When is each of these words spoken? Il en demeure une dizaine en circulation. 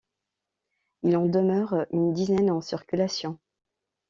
Il 1.03 1.15
en 1.15 1.27
demeure 1.27 1.85
une 1.91 2.11
dizaine 2.11 2.49
en 2.49 2.59
circulation. 2.59 3.37